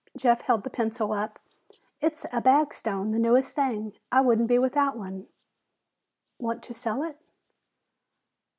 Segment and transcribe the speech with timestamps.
[0.17, 1.37] Jeff held the pencil up.
[2.01, 3.93] "It's a Bagstone, the newest thing.
[4.11, 5.27] I wouldn't be without one."
[6.39, 7.19] "Want to sell it?"